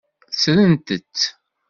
Ttrent-t. 0.31 1.17